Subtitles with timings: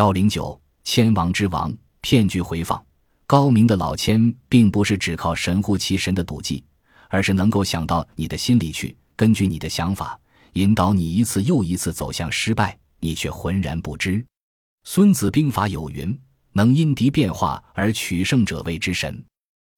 [0.00, 2.82] 幺零九，千王之王，骗局回放。
[3.26, 6.64] 高明的老千并不是只靠神乎其神的赌技，
[7.10, 10.18] 而是能够想到你的心里去，根据你的想法
[10.54, 14.24] 引导你一次又一次走向失败，你却浑然不知。
[14.84, 16.18] 孙子兵法有云
[16.52, 19.22] ：“能因敌变化而取胜者谓之神。”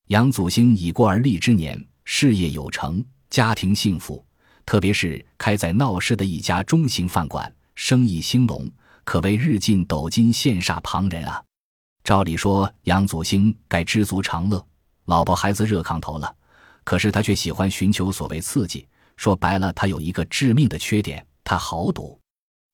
[0.06, 4.24] 杨祖兴已过而立之年，事业有成，家庭幸福，
[4.64, 8.70] 特别是开在闹市的一家中型饭馆，生意兴隆，
[9.04, 11.42] 可谓日进斗金，羡煞旁人啊。
[12.04, 14.64] 照理说，杨祖兴该知足常乐，
[15.04, 16.34] 老婆孩子热炕头了。
[16.84, 18.86] 可是他却喜欢寻求所谓刺激。
[19.16, 22.18] 说白了，他有一个致命的缺点，他好赌。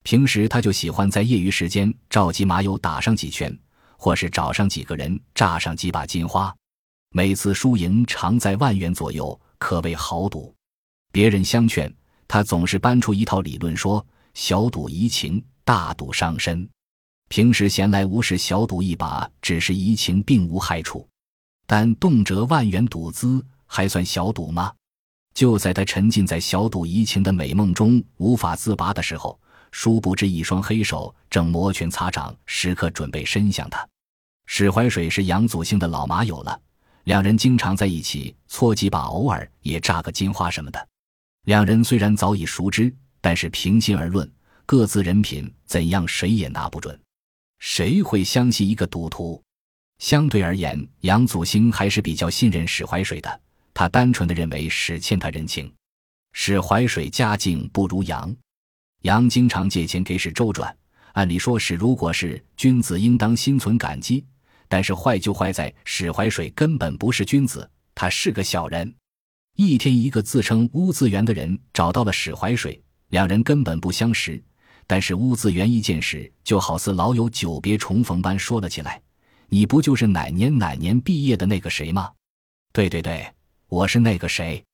[0.05, 3.55] 平时他就喜欢在业余时间召集马友打上几拳，
[3.99, 6.55] 或是找上几个人炸上几把金花。
[7.10, 10.55] 每次输赢常在万元左右，可谓豪赌。
[11.13, 11.93] 别人相劝，
[12.27, 16.67] 他总是搬出一套理论，说小赌怡情，大赌伤身。
[17.29, 21.07] 平时闲来无事，小赌一把，只是怡情，并无害处。
[21.66, 24.73] 但动辄万元赌资，还算小赌吗？
[25.35, 29.38] 就在他沉浸在小赌怡情的美梦中无法自拔的时候，
[29.71, 33.87] 殊不知一双黑手正摩拳擦掌，时刻准备伸向他。
[34.47, 36.59] 史怀水是杨祖兴的老马友了，
[37.05, 40.88] 两人经常在一起搓几把，偶尔也炸个金花什么的。
[41.43, 44.27] 两人虽然早已熟知，但是平心而论，
[44.71, 47.01] 各自人品怎样，谁也拿不准。
[47.59, 49.43] 谁会相信一个赌徒？
[49.99, 53.41] 相对而言，杨祖兴还是比较信任史怀水的。
[53.73, 55.73] 他单纯的认为史欠他人情。
[56.35, 58.37] 史怀水家境不如杨，
[59.05, 60.77] 杨经常借钱给史周转。
[61.15, 64.22] 按理说，史如果是君子，应当心存感激。
[64.69, 68.94] 但是坏就坏在史怀水根本不是君子，他是个小人。
[69.56, 72.78] 一天，一个自称乌自元的人找到了史怀水，
[73.09, 74.44] 两人根本不相识。
[74.89, 79.00] 但是乌自元一见时，就好似老友久别重逢般说了起来
[79.49, 82.11] ：“你不就是哪年哪年毕业的那个谁吗
[82.72, 83.31] ？”“对对对，
[83.69, 84.65] 我是那个谁。”“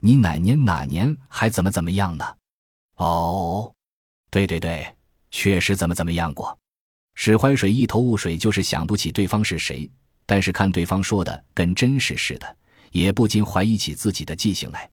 [0.00, 2.24] 你哪年哪年还怎么怎么样呢
[2.96, 3.72] ？”“哦，
[4.30, 4.86] 对对对，
[5.30, 6.58] 确实怎么怎么样过。”
[7.14, 9.90] 史怀水一头雾水，就是想不起对方是谁。
[10.24, 12.56] 但是看对方说的跟真实似的，
[12.92, 14.88] 也不禁怀疑起自己的记性来。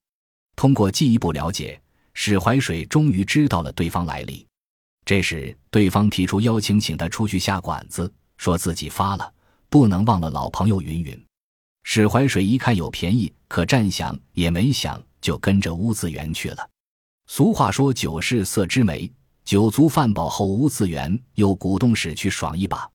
[0.54, 1.80] 通过进一步了解，
[2.14, 4.45] 史怀水终于知道了对方来历。
[5.06, 9.32] 这时，对方提出邀请，请他出去下馆子，说自己发了，
[9.68, 11.26] 不能忘了老朋友云云。
[11.84, 16.68] 史怀水一看有便宜，可占想也没想，就跟着乌自元去了。
[17.28, 19.08] 俗话说：“酒是色之媒。”
[19.46, 22.90] 酒足饭饱后，乌自元又鼓动史去爽一把。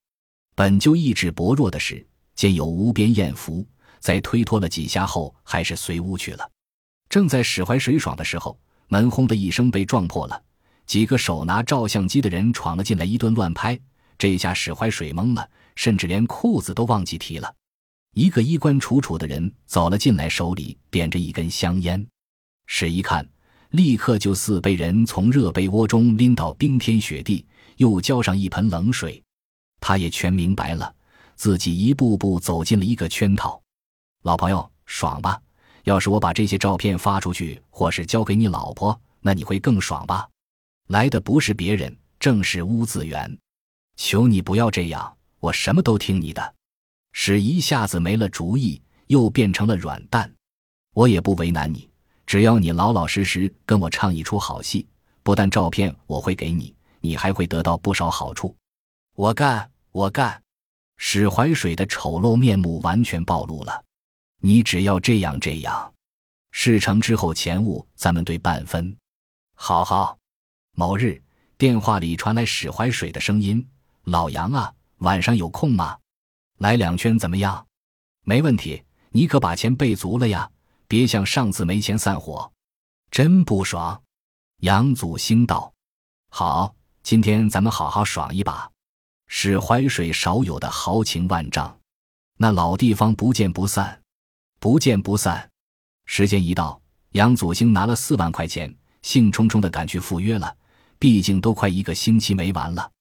[0.53, 2.05] 本就意志薄弱的史，
[2.35, 3.65] 见有无边艳福，
[4.01, 6.51] 在推脱了几下后，还是随屋去了。
[7.07, 10.43] 正在史怀水爽的时候，门轰的一声被撞破了。
[10.85, 13.79] 几个手拿照相机的人闯了进来，一顿乱拍。
[14.17, 17.53] 这下史怀水懵了，甚至连裤子都忘记提了。
[18.13, 22.05] 一个衣冠楚楚的人走了进来，手里点着一根香烟。
[22.67, 23.27] 史一看，
[23.69, 27.45] 立刻就似被人从热被窝中拎到冰天雪地，
[27.77, 29.23] 又浇上一盆冷水。
[29.79, 30.93] 他也全明白了，
[31.35, 33.61] 自己一步步走进了一个圈套。
[34.23, 35.41] 老朋友，爽吧？
[35.85, 40.27] 要是我把这些照片发出去，或是交给你老婆，那你会更爽吧？
[40.91, 43.39] 来的不是别人，正是乌子元。
[43.95, 46.55] 求你不要这样，我什么都听你的。
[47.13, 50.29] 使一下子没了主意，又变成了软蛋。
[50.93, 51.89] 我也不为难你，
[52.25, 54.85] 只要你老老实实跟我唱一出好戏，
[55.23, 58.53] 不但照片我会给你，你还会得到不少好处。
[59.15, 60.43] 我干，我干！
[60.97, 63.81] 史怀水的丑陋面目完全暴露了。
[64.41, 65.93] 你只要这样这样，
[66.51, 68.93] 事成之后钱物咱们对半分。
[69.55, 70.17] 好好。
[70.81, 71.21] 某日，
[71.59, 73.69] 电话里传来史怀水的声音
[74.05, 75.95] ：“老杨啊，晚上有空吗？
[76.57, 77.67] 来两圈怎么样？
[78.23, 80.49] 没问题，你可把钱备足了呀，
[80.87, 82.51] 别像上次没钱散伙，
[83.11, 84.01] 真不爽。”
[84.61, 85.71] 杨祖兴道
[86.33, 88.67] ：“好，今天咱们好好爽一把。”
[89.29, 91.77] 史怀水少有的豪情万丈，
[92.39, 94.01] 那老地方不见不散，
[94.59, 95.47] 不见不散。
[96.07, 100.57] 时间一到，杨祖兴拿了四万块钱，兴冲冲的赶去赴约了。
[101.01, 102.91] 毕竟都快一个星期没玩了，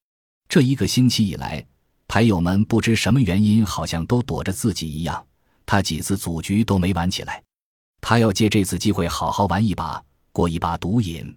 [0.48, 1.62] 这一个星期以来，
[2.08, 5.22] 牌友们不知什么原因，好像都躲着自己一样。
[5.66, 7.42] 他几次组局都没玩起来，
[8.00, 10.02] 他要借这次机会好好玩一把，
[10.32, 11.36] 过一把毒瘾。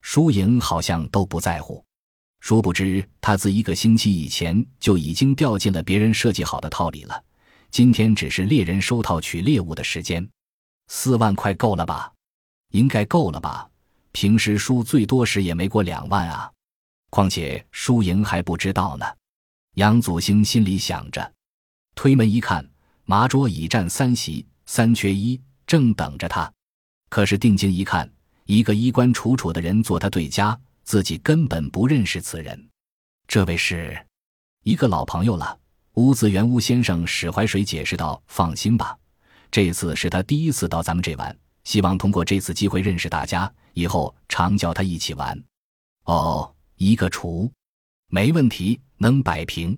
[0.00, 1.84] 输赢好像都不在乎。
[2.38, 7.20] 殊不知，他自一个星期以前就已经掉进了别人设计好的套里了。
[7.72, 10.24] 今天只是猎人收套取猎物的时间。
[10.86, 12.12] 四万块够了吧？
[12.70, 13.68] 应该够了吧？
[14.16, 16.50] 平时输最多时也没过两万啊，
[17.10, 19.04] 况且输赢还不知道呢。
[19.74, 21.34] 杨祖兴心里想着，
[21.94, 22.66] 推门一看，
[23.04, 26.50] 麻桌已占三席，三缺一，正等着他。
[27.10, 28.10] 可是定睛一看，
[28.46, 32.70] 一个衣冠楚楚的人坐他对家，自己根本不认识此人。
[33.28, 34.02] 这位是
[34.62, 35.58] 一个老朋友了，
[35.96, 37.06] 乌子元乌先生。
[37.06, 38.96] 史怀水解释道：“放心吧，
[39.50, 45.36] 这次是他第一次到咱们这玩，希望通过这次机会认识大家，以后常叫他一起玩。”
[46.06, 47.52] 哦，一个厨，
[48.06, 49.76] 没问题，能摆平。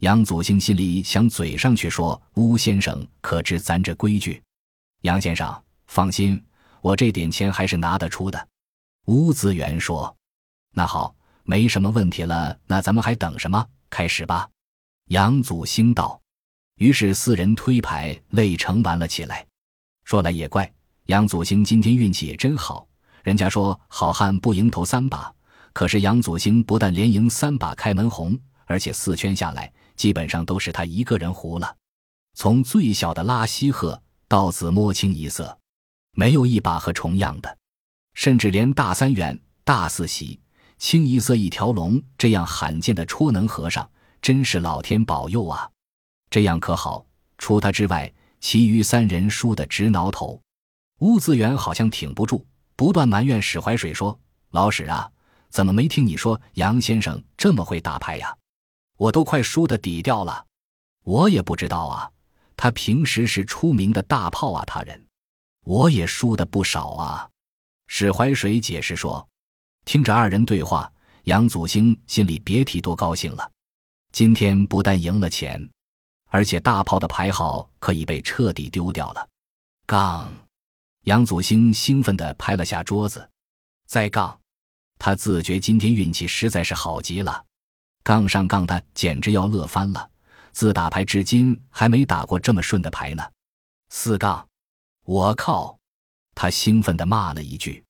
[0.00, 4.42] 杨祖兴心里想，嘴上却说：“乌先生可知咱这规矩？”
[5.02, 6.42] 杨先生放心，
[6.80, 8.48] 我这点钱还是拿得出的。
[9.04, 10.16] 乌子元说
[10.72, 11.14] ：“那好，
[11.44, 12.58] 没什么问题了。
[12.66, 13.68] 那咱们还等什么？
[13.90, 14.48] 开始吧。”
[15.10, 16.18] 杨祖兴道。
[16.76, 19.46] 于是四人推牌，累成玩了起来。
[20.04, 20.72] 说来也怪，
[21.08, 22.86] 杨祖兴今天运气也真好。
[23.22, 25.32] 人家说好汉不赢头三把，
[25.72, 29.72] 可是杨祖兴不但连赢三把开门红，而且四圈下来。
[29.96, 31.74] 基本上都是他一个人胡了，
[32.34, 35.58] 从最小的拉西鹤到紫摸清一色，
[36.12, 37.56] 没有一把和重样的，
[38.12, 40.38] 甚至连大三元、大四喜、
[40.76, 43.90] 清一色一条龙这样罕见的戳能和尚，
[44.20, 45.68] 真是老天保佑啊！
[46.28, 47.06] 这样可好，
[47.38, 50.38] 除他之外，其余三人输得直挠头。
[50.98, 54.18] 乌子元好像挺不住，不断埋怨史怀水说
[54.50, 55.10] ：“老史啊，
[55.48, 58.36] 怎么没听你说杨先生这么会打牌呀？”
[58.98, 60.44] 我都快输的底掉了，
[61.04, 62.10] 我也不知道啊。
[62.56, 65.06] 他平时是出名的大炮啊，他人，
[65.64, 67.28] 我也输的不少啊。
[67.86, 69.26] 史怀水解释说，
[69.84, 70.92] 听着二人对话，
[71.24, 73.48] 杨祖兴心里别提多高兴了。
[74.10, 75.70] 今天不但赢了钱，
[76.26, 79.28] 而且大炮的牌号可以被彻底丢掉了。
[79.86, 80.28] 杠！
[81.08, 83.26] 杨祖兴兴奋地拍了下桌子，
[83.86, 84.38] 再杠！
[84.98, 87.46] 他自觉今天运气实在是好极了。
[88.02, 90.10] 杠上杠的，简直要乐翻了！
[90.52, 93.24] 自打牌至今，还没打过这么顺的牌呢。
[93.88, 94.46] 四杠，
[95.06, 95.78] 我靠！
[96.34, 97.82] 他兴奋地骂了一句：“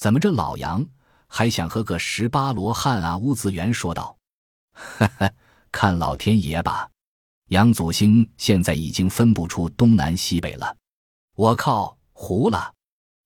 [0.00, 0.86] 怎么这老杨
[1.26, 4.16] 还想喝个十八罗汉啊？”乌子元说道
[4.72, 5.30] ：“哈哈，
[5.70, 6.88] 看老天爷吧！
[7.48, 10.74] 杨祖兴现在已经分不出东南西北了。
[11.36, 12.72] 我靠，糊了！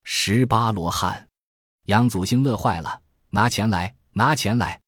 [0.02, 1.28] 十八罗汉！”
[1.86, 3.00] 杨祖兴乐坏了
[3.30, 4.80] ：“拿钱来，拿钱来！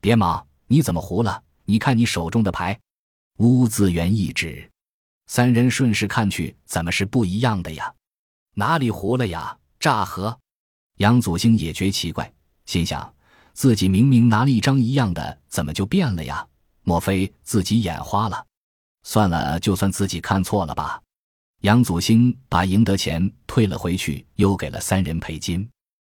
[0.00, 1.42] 别忙。”你怎么胡了？
[1.66, 2.80] 你看你手中的牌，
[3.40, 4.70] 乌字元一指，
[5.26, 7.94] 三人顺势看去，怎么是不一样的呀？
[8.54, 9.54] 哪里胡了呀？
[9.78, 10.40] 诈和！
[10.96, 12.32] 杨祖兴也觉奇怪，
[12.64, 13.14] 心想
[13.52, 16.48] 自己明明拿了一张一样的，怎么就变了呀？
[16.84, 18.46] 莫非自己眼花了？
[19.02, 21.02] 算了，就算自己看错了吧。
[21.62, 25.68] 杨祖兴把赢得钱退了回去，又给了三人赔金。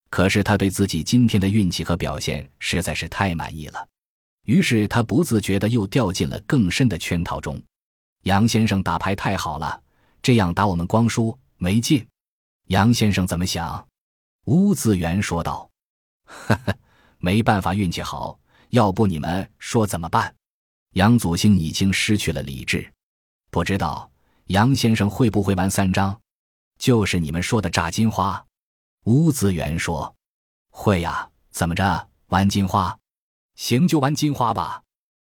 [0.09, 3.87] 可是他对自己今天的运气和表现实在是太满意了。
[4.45, 7.61] 于是他不自觉地又掉进了更深的圈套中。
[8.23, 9.81] 杨先生打牌太好了，
[10.21, 12.05] 这样打我们光输没劲。
[12.67, 13.85] 杨先生怎么想？
[14.45, 15.69] 乌子元说道
[16.23, 16.73] ：“呵呵，
[17.17, 18.39] 没办法，运气好。
[18.69, 20.33] 要不你们说怎么办？”
[20.95, 22.89] 杨祖兴已经失去了理智，
[23.51, 24.09] 不知道
[24.47, 26.19] 杨先生会不会玩三张，
[26.77, 28.45] 就是你们说的炸金花。
[29.05, 30.13] 吴子元说
[30.69, 32.97] ：“会呀，怎么着玩金花？”
[33.55, 34.81] 行，就玩金花吧，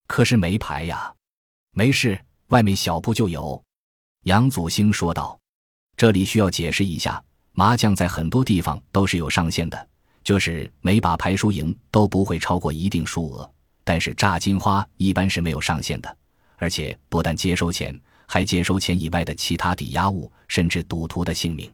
[0.07, 1.13] 可是没牌呀。
[1.73, 3.61] 没事，外面小铺就有。
[4.25, 5.39] 杨祖兴说道
[5.97, 9.89] ：“这里需要解释一下，麻将在很多地方都是有上限的，
[10.23, 13.51] 就是每把牌输赢都不会超过一定数额。
[13.83, 16.17] 但是炸金花一般是没有上限的，
[16.59, 17.99] 而且不但接收钱，
[18.33, 21.69] 还接收钱以外的其他抵押物，甚至赌徒的性命。”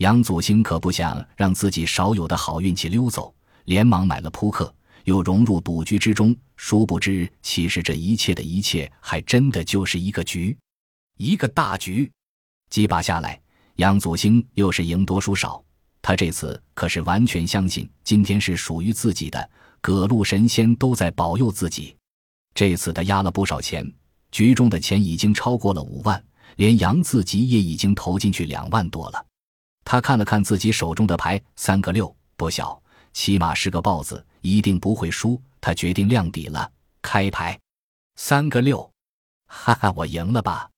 [0.00, 3.34] 杨祖兴可不想让自己少有的好运气溜走，
[3.66, 4.74] 连忙买了扑克。
[5.04, 10.56] 又融入赌局之中，殊不知，其实这一切的一切，还真的就是一个局，
[11.18, 12.10] 一个大局。
[12.70, 13.38] 几把下来，
[13.76, 15.62] 杨祖兴又是赢多输少。
[16.00, 19.50] 他这次可是完全相信今天是属于自己的，
[19.82, 21.94] 各路神仙都在保佑自己。
[22.54, 23.84] 这次他压了不少钱，
[24.32, 26.20] 局中的钱已经超过了五万，
[26.56, 29.24] 连杨自己也已经投进去两万多了。
[29.84, 32.80] 他看了看自己手中的牌，三个六，不小。
[33.12, 35.40] 起码是个豹子，一定不会输。
[35.60, 36.72] 他决定亮底了，
[37.02, 37.60] 开牌，
[38.16, 38.90] 三个六，
[39.46, 40.70] 哈哈，我赢了吧？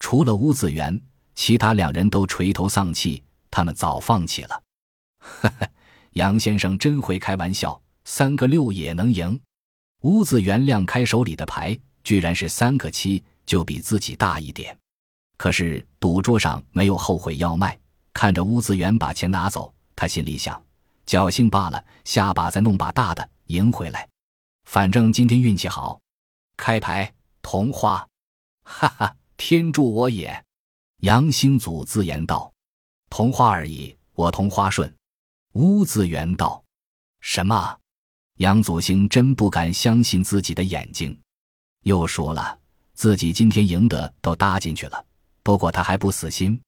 [0.00, 0.98] 除了吴子元，
[1.34, 4.62] 其他两人都垂头丧气，他们早放弃了。
[5.18, 5.68] 哈哈，
[6.12, 9.38] 杨先生真会开玩笑，三个六也能赢。
[10.00, 14.76] 吴子元亮开手里的牌，居然是三个七，就比自己大一点。
[15.36, 17.76] 可是赌桌上没有后悔药卖，
[18.12, 20.62] 看着乌子元把钱拿走，他心里想。
[21.06, 24.08] 侥幸罢了，下把再弄把大的赢回来。
[24.64, 26.00] 反正今天运气好。
[26.56, 28.06] 开牌，同花。
[28.62, 30.44] 哈哈，天助我也！
[30.98, 32.50] 杨兴祖自言道
[33.10, 34.90] ：“同花而已，我同花顺。”
[35.52, 36.64] 乌自元道
[37.20, 37.78] ：“什么？”
[38.38, 41.20] 杨祖兴真不敢相信自己的眼睛，
[41.84, 42.58] 又说了
[42.92, 45.04] ：“自己今天赢得都搭进去了，
[45.42, 46.60] 不过他还不死心。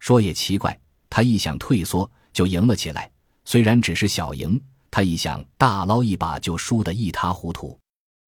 [0.00, 0.78] 说也奇怪，
[1.08, 3.10] 他一想退缩就赢了起来，
[3.44, 7.78] 虽然只是小赢，他一想大捞一把就输得一塌糊涂。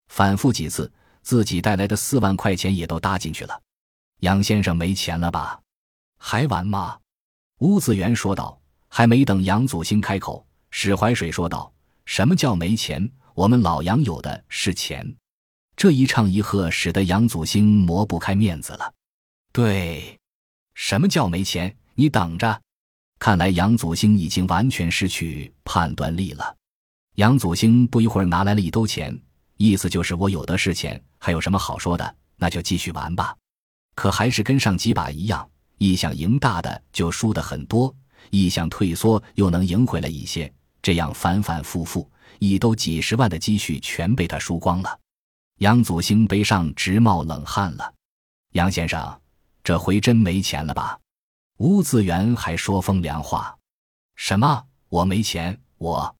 [0.08, 0.90] 反复几次，
[1.22, 3.60] 自己带来的四万块钱也都搭进去了。
[4.20, 5.60] 杨先生没钱了吧？
[6.18, 6.98] 还玩吗？”
[7.60, 8.58] 乌子元说道。
[8.88, 11.70] 还没等杨祖兴开口，史怀水说道。
[12.06, 13.10] 什么叫没钱？
[13.34, 15.04] 我们老杨有的是钱。
[15.76, 18.90] 这一唱一和，使得杨祖兴磨不开面子了。
[19.52, 20.18] 对，
[20.74, 21.76] 什么叫没钱？
[21.94, 22.60] 你等着！
[23.18, 26.56] 看来杨祖兴已经完全失去判断力了。
[27.16, 29.18] 杨祖兴不一会儿拿来了一兜钱，
[29.58, 32.16] 意思就是我有的是钱，还有什么好说的？
[32.36, 33.36] 那就继续玩吧。
[33.94, 35.46] 可还是跟上几把一样，
[35.78, 37.94] 一想赢大的就输的很多，
[38.30, 40.50] 一想退缩又能赢回来一些。
[40.82, 44.98] 这样反反复复，一兜几十万的积蓄全被他输光了。
[45.56, 47.94] 杨祖兴背上直冒冷汗了。
[48.52, 49.20] 杨先生，
[49.64, 50.98] 这回真没钱了吧？
[51.56, 53.56] 吴自元还说风凉话
[54.16, 54.66] ：“什么？
[54.88, 55.58] 我没钱？
[55.78, 56.14] 我……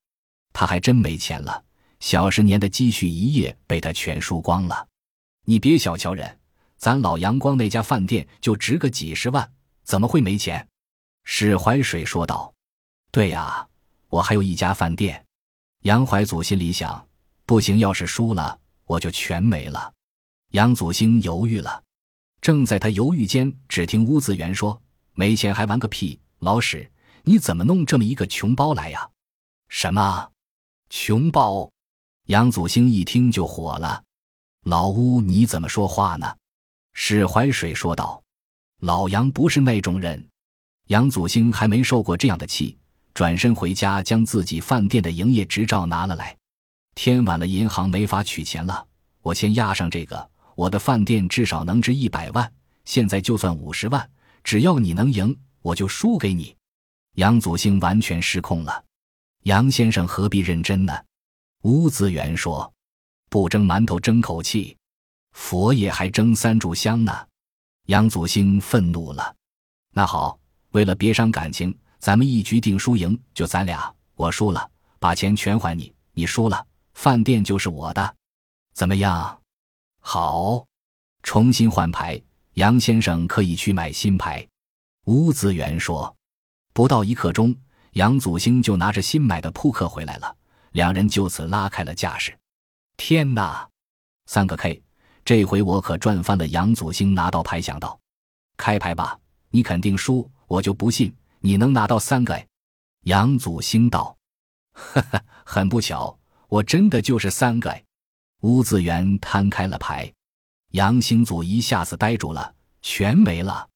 [0.52, 1.62] 他还真没钱了。
[2.00, 4.87] 小十年的积蓄一夜被他全输光了。
[5.45, 6.38] 你别小瞧人，
[6.78, 9.52] 咱老杨光那家饭店就值个几十万，
[9.85, 10.66] 怎么会没钱？”
[11.25, 12.55] 史怀水说道
[13.12, 13.66] ：“对呀。”
[14.09, 15.26] 我还有一家饭店，
[15.83, 17.07] 杨怀祖心里想：
[17.45, 19.93] 不行，要是输了，我就全没了。
[20.52, 21.83] 杨祖兴犹豫了，
[22.40, 24.81] 正在他犹豫间，只听乌子元说
[25.14, 26.19] ：“没钱还玩个屁！
[26.38, 26.90] 老史，
[27.25, 29.11] 你怎么弄这么一个穷包来呀？”
[29.69, 30.31] 什么
[30.88, 31.71] 穷包？
[32.26, 34.02] 杨祖兴一听就火了
[34.64, 36.37] ：“老乌，你怎么说话呢？”
[36.95, 38.23] 史怀水说道
[38.81, 40.28] ：“老杨不是那种人。”
[40.88, 42.78] 杨祖兴还没受过这样的气。
[43.12, 46.37] 转身回家，将自己饭店的营业执照拿了来。
[46.96, 48.84] 天晚了，银行没法取钱了，
[49.20, 50.30] 我先押上这个。
[50.56, 52.50] 我的饭店至少能值一百万，
[52.86, 54.10] 现在就算五十万，
[54.42, 56.56] 只要你能赢，我就输给你。
[57.16, 58.82] 杨祖兴完全失控了。
[59.42, 60.98] 杨先生何必认真呢？
[61.62, 62.72] 吴子元说
[63.28, 64.74] ：“不蒸馒头争口气，
[65.32, 67.12] 佛爷还蒸三炷香呢。”
[67.86, 69.36] 杨祖兴愤怒了。
[69.92, 70.36] 那好，
[70.70, 71.72] 为了别伤感情。
[71.98, 73.92] 咱们一局定输赢，就咱俩。
[74.14, 76.64] 我输了，把钱全还你；你输了，
[76.96, 78.16] 饭店就是我的，
[78.72, 79.38] 怎么样？
[80.00, 80.64] 好，
[81.22, 82.20] 重新换牌，
[82.54, 84.44] 杨先生可以去买新牌。
[85.04, 86.16] 吴子元说。
[86.72, 87.54] 不到一刻钟，
[87.92, 90.36] 杨祖兴就拿着新买的扑克回来了，
[90.72, 92.36] 两人就此拉开了架势。
[92.96, 93.68] 天哪，
[94.24, 94.82] 三个 K，
[95.22, 96.46] 这回我可赚翻了！
[96.48, 98.00] 杨祖兴拿到牌想到：
[98.56, 99.18] 开牌吧，
[99.50, 101.14] 你肯定输，我就不信。
[101.40, 102.42] 你能拿到三个？
[103.02, 104.16] 杨祖兴道
[104.72, 107.82] ：“呵呵，很不巧，我真的就是三个。”
[108.42, 110.12] 乌子元摊开了牌，
[110.72, 113.68] 杨兴祖一下子呆住了，全没了。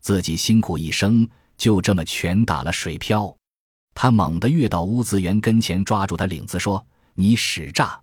[0.00, 3.34] 自己辛苦一生，就这么全打了水漂。
[3.94, 6.84] 他猛地跃到乌子元跟前，抓住他领子说
[7.14, 8.00] ：“你使诈！”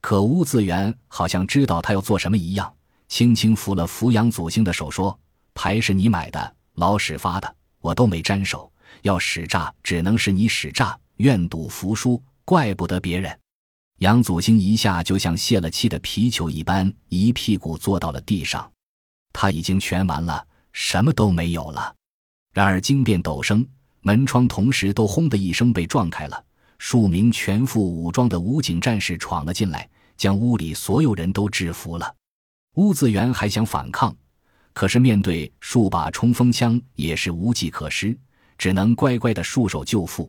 [0.00, 2.72] 可乌子元好像知道他要做什么一样，
[3.08, 5.18] 轻轻扶了扶杨祖兴的手，说
[5.54, 13.36] ：“牌是你买的，老史发的。”我都没沾手，要使诈只能是你使诈，愿赌服输，怪不得别人。
[14.02, 18.68] 杨祖兴一下就像泄了气的皮球一般，一屁股坐到了地上。
[19.32, 21.94] 他已经全完了，什么都没有了。
[22.52, 23.64] 然而惊变陡生，
[24.00, 26.44] 门窗同时都轰的一声被撞开了，
[26.78, 32.12] 数名全副武装的武警战士闯了进来，将屋里所有人都制服了。
[32.74, 34.12] 乌子元还想反抗。
[34.72, 38.18] 可是面对数把冲锋枪，也是无计可施，
[38.58, 40.28] 只能乖乖的束手就缚。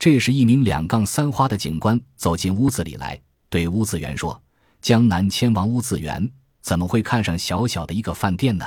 [0.00, 4.42] 这时，一名两杠三花的警官走进屋子里来，对乌子元说
[4.80, 6.26] ：“江南千王乌子元，
[6.62, 8.64] 怎么会看上小小的一个饭店呢？”“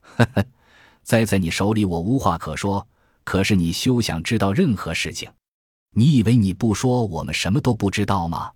[0.00, 0.46] 呵呵，
[1.02, 2.86] 栽在你手里，我无话可说。
[3.24, 5.28] 可是你休想知道任何事情。
[5.96, 8.52] 你以为你不说，我们什么都不知道吗？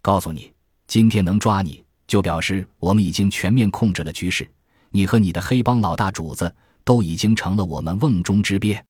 [0.00, 0.50] 告诉你，
[0.86, 4.50] 今天能抓你就表示我们已经全面控制了局势。”
[4.88, 6.52] 你和你的黑帮老大主子
[6.84, 8.82] 都已经成了我们瓮中之鳖，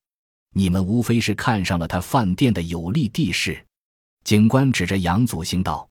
[0.53, 3.65] 你们无非是看上了他饭店的有利地势。
[4.23, 5.89] 警官指着杨祖兴道：“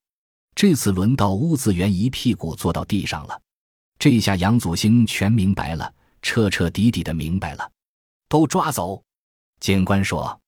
[0.54, 3.40] 这次轮到乌子元一屁股坐到地上了。”
[3.98, 7.70] 这下杨祖兴全明白了，彻彻底底的明白了。
[8.28, 9.02] 都抓走！
[9.58, 10.40] 警官说：“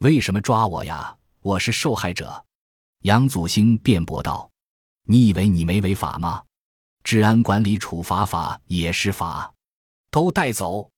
[0.00, 1.16] 为什么抓我呀？
[1.40, 2.44] 我是受害者。”
[3.02, 4.48] 杨祖兴辩驳道
[5.06, 6.42] ：“你以为你没违法吗？
[7.02, 9.52] 治安管理处罚法也是法，
[10.10, 10.88] 都带走。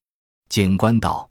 [0.49, 1.27] 警官道：“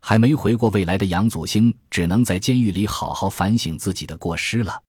[0.00, 4.82] 还没回过未来的杨祖兴，只能在监狱里好好反省自己的过失了。”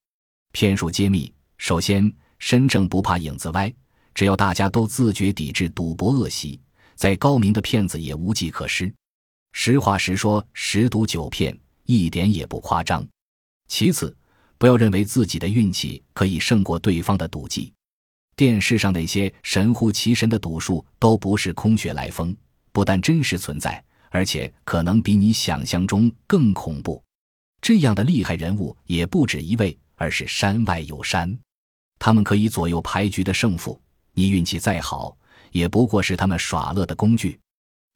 [0.54, 3.72] 骗术揭秘：首先，身正不怕影子歪，
[4.14, 6.60] 只要大家都自觉抵制赌博恶习，
[6.96, 8.94] 再高明的骗子也无计可施。
[9.54, 13.06] 实话实说，十赌九骗，一点也不夸张。
[13.68, 14.16] 其次，
[14.58, 17.72] 不要认为自己的运气可以胜过对方的赌技。
[18.36, 22.36] 电视上那些神乎其神的赌术都不是空穴来风，
[22.72, 27.04] 不但真实存在，而且可能比你想象中更恐怖。
[27.62, 31.36] 这样的厉害人物也不止一位，而是山外有山。
[31.98, 33.80] 他们可以左右牌局的胜负，
[34.14, 35.16] 你运气再好，
[35.52, 37.40] 也不过是他们耍乐的工具。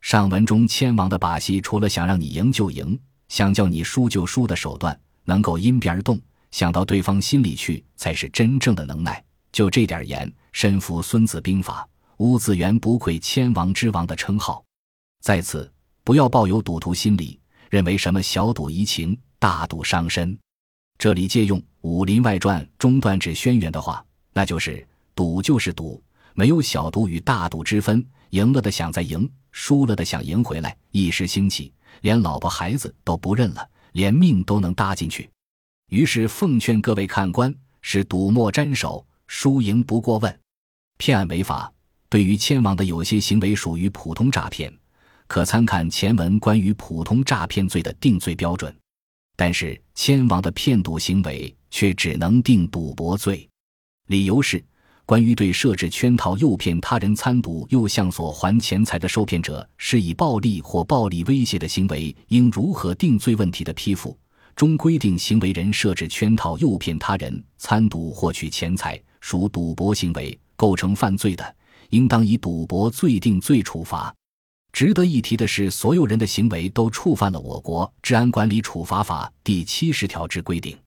[0.01, 9.23] 上文中千王的把戏，除了想让你赢就赢，想叫你输就输的手段，能够因变而动，想到对方心里去，才是真正的能耐。
[9.51, 11.81] 就这点言，身服《孙子兵法》，
[12.17, 14.63] 乌子元不愧千王之王的称号。
[15.21, 15.73] 在此，
[16.05, 17.39] 不要抱有赌徒心理，
[17.71, 20.37] 认为什么小赌怡情，大赌伤身。
[20.99, 25.99] 这里借用《武林外传》中段指轩辕的话，那就是赌就是赌，
[26.35, 28.05] 没有小赌与大赌之分。
[28.29, 35.27] 赢了的想再赢，输了的想赢回来，一时兴起，连老婆孩子都不认了，连命都能搭进去。
[35.89, 39.03] 于是奉劝各位看官，是赌莫沾手。
[39.25, 40.39] 输赢不过问，
[40.97, 41.73] 骗案违法。
[42.09, 44.71] 对于千王的有些行为属于普通诈骗，
[45.27, 48.75] 可参看前文关于普通诈骗罪的定罪标准。
[49.35, 53.47] 但是千王的骗赌行为却只能定赌博罪，
[54.07, 54.63] 理由是
[55.05, 64.17] 关于对设置圈套诱骗他人参赌又向所还钱财的受骗者施以暴力或暴力威胁的行为应如何定罪问题的批复
[64.55, 69.01] 中规定，行为人设置圈套诱骗他人参赌获取钱财。
[69.21, 71.55] 属赌博行为构成犯罪的，
[71.89, 74.13] 应当以赌博罪定罪处罚。
[74.75, 80.77] 值得一提的是，所有人的行为都触犯了我国治安管理处罚法第七十条之规定。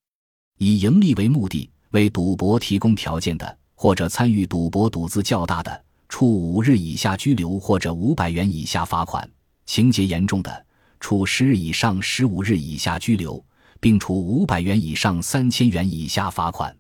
[0.59, 9.27] 以盈利为目的为赌博提供条件的，或者参与赌博赌资较大的，处五日以下拘留或者五百元以下罚款；
[9.65, 10.67] 情节严重的，
[11.01, 13.43] 处十日以上十五日以下拘留，
[13.81, 16.77] 并处五百元以上三千元以下罚款。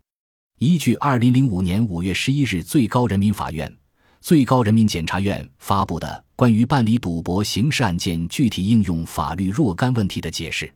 [0.58, 3.74] 依据二零零五年五月十一日最高人民法院、
[4.20, 10.72] 最高人民检察院发布的关于办理赌博刑事案件具体应用法律若干问题的解释，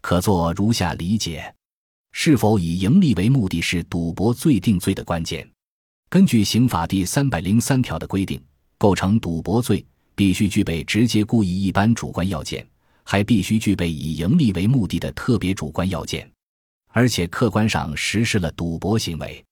[0.00, 1.54] 可作如下理解：
[2.12, 5.48] 是否以盈利为目的是赌博罪定罪的关键。
[6.08, 8.42] 根据刑法第三百零三条的规定，
[8.78, 12.66] 构成赌博罪必须具备直接故意一般主观要件，
[13.04, 16.28] 还必须具备以盈利为目的的特别主观要件。
[16.90, 19.44] 而且客观上实施了赌博行为，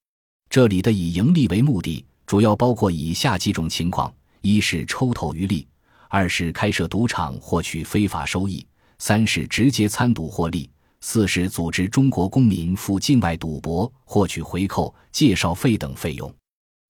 [0.49, 5.65] 这里的以盈利为目的，主要包括以下几种情况：一是抽头渔利；
[6.09, 8.67] 二是开设赌场获取非法收益；
[8.99, 10.69] 三是直接参赌获利；
[11.01, 16.33] 四是组织中国公民赴境外赌博获取回扣、介绍费等费用。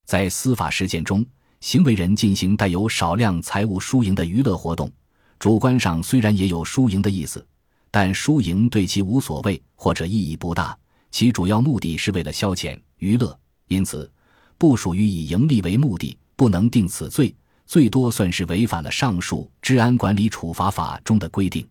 [0.06, 1.24] 在司法实践中，
[1.60, 4.90] 行为人进行带有少量财务输赢的娱乐活动，
[5.38, 7.46] 主观上虽然也有输赢的意思。
[7.90, 10.76] 但输赢对其无所谓或者意义不大，
[11.10, 14.10] 其主要目的是为了消遣娱乐，因此
[14.58, 17.34] 不属于以盈利为目的，不能定此罪，
[17.66, 21.66] 最多算是违反了上述治安管理处罚法中的规定。